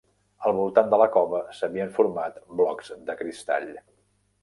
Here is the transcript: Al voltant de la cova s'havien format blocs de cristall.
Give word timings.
Al 0.49 0.55
voltant 0.59 0.89
de 0.93 0.99
la 1.01 1.09
cova 1.17 1.43
s'havien 1.59 1.93
format 1.99 2.43
blocs 2.63 2.93
de 3.11 3.21
cristall. 3.25 3.73